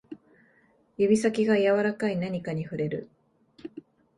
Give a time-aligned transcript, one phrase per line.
[0.97, 3.11] 指先が柔らかい何かに触れる